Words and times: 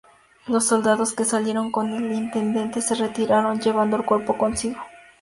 Los 0.47 0.65
soldados 0.65 1.13
que 1.13 1.25
salieron 1.25 1.71
con 1.71 1.93
el 1.93 2.11
intendente 2.11 2.81
se 2.81 2.95
retiraron 2.95 3.59
llevando 3.59 3.97
el 3.97 4.03
cuerpo 4.03 4.35
consigo. 4.35 4.79